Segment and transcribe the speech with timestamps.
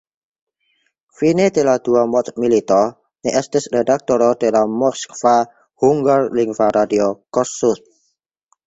[1.19, 2.79] Fine de la dua mondmilito
[3.27, 5.37] li estis redaktoro de la moskva
[5.87, 7.89] hungarlingva radio Kossuth.